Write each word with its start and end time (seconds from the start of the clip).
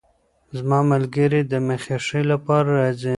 زما 0.57 0.79
ملګرې 0.91 1.41
د 1.51 1.53
مخې 1.67 1.97
ښې 2.05 2.21
لپاره 2.31 2.69
راځي. 2.79 3.09